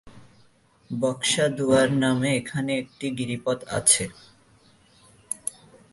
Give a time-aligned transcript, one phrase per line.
[0.89, 4.05] বক্সা-দুয়ার নামে এখানে একটি গিরিপথ আছে।